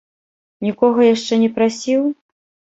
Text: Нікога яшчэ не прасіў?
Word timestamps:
Нікога 0.67 0.99
яшчэ 1.09 1.33
не 1.45 1.53
прасіў? 1.61 2.11